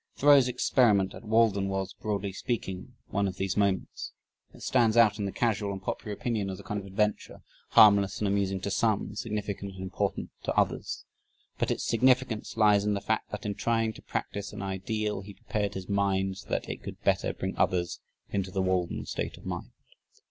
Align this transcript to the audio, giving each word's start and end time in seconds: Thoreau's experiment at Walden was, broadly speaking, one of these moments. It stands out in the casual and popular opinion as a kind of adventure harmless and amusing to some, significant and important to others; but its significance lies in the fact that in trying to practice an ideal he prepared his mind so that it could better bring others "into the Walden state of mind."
Thoreau's 0.15 0.47
experiment 0.47 1.13
at 1.13 1.23
Walden 1.25 1.69
was, 1.69 1.93
broadly 1.93 2.33
speaking, 2.33 2.95
one 3.09 3.27
of 3.27 3.35
these 3.37 3.55
moments. 3.55 4.13
It 4.51 4.63
stands 4.63 4.97
out 4.97 5.19
in 5.19 5.25
the 5.25 5.31
casual 5.31 5.71
and 5.71 5.79
popular 5.79 6.11
opinion 6.11 6.49
as 6.49 6.59
a 6.59 6.63
kind 6.63 6.79
of 6.79 6.87
adventure 6.87 7.43
harmless 7.69 8.17
and 8.17 8.27
amusing 8.27 8.59
to 8.61 8.71
some, 8.71 9.13
significant 9.13 9.73
and 9.75 9.83
important 9.83 10.31
to 10.45 10.57
others; 10.57 11.05
but 11.59 11.69
its 11.69 11.83
significance 11.85 12.57
lies 12.57 12.83
in 12.83 12.95
the 12.95 12.99
fact 12.99 13.29
that 13.29 13.45
in 13.45 13.53
trying 13.53 13.93
to 13.93 14.01
practice 14.01 14.51
an 14.51 14.63
ideal 14.63 15.21
he 15.21 15.35
prepared 15.35 15.75
his 15.75 15.87
mind 15.87 16.35
so 16.39 16.49
that 16.49 16.67
it 16.67 16.81
could 16.81 16.99
better 17.03 17.31
bring 17.31 17.55
others 17.55 17.99
"into 18.31 18.49
the 18.49 18.63
Walden 18.63 19.05
state 19.05 19.37
of 19.37 19.45
mind." 19.45 19.69